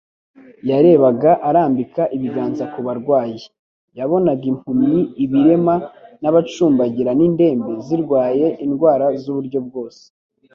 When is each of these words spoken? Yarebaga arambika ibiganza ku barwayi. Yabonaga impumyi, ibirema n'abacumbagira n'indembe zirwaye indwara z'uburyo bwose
Yarebaga 0.69 1.31
arambika 1.49 2.03
ibiganza 2.15 2.63
ku 2.73 2.79
barwayi. 2.87 3.39
Yabonaga 3.99 4.45
impumyi, 4.51 4.99
ibirema 5.23 5.75
n'abacumbagira 6.21 7.11
n'indembe 7.15 7.71
zirwaye 7.85 8.47
indwara 8.65 9.05
z'uburyo 9.21 9.59
bwose 9.67 10.03